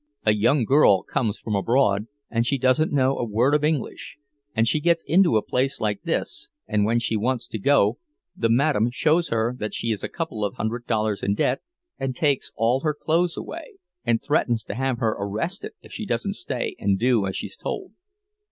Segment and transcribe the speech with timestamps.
[0.25, 4.17] A young girl comes from abroad, and she doesn't know a word of English,
[4.55, 7.99] and she gets into a place like this, and when she wants to go
[8.35, 11.61] the madame shows her that she is a couple of hundred dollars in debt,
[11.99, 16.33] and takes all her clothes away, and threatens to have her arrested if she doesn't
[16.33, 17.91] stay and do as she's told.